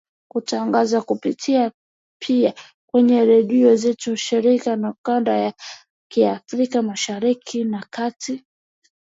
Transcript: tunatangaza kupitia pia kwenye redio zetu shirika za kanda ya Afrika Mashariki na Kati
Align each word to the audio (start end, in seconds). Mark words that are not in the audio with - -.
tunatangaza 0.33 1.01
kupitia 1.01 1.71
pia 2.21 2.53
kwenye 2.91 3.25
redio 3.25 3.75
zetu 3.75 4.15
shirika 4.17 4.77
za 4.77 4.93
kanda 5.05 5.37
ya 6.15 6.37
Afrika 6.37 6.81
Mashariki 6.81 7.63
na 7.63 7.87
Kati 7.89 8.45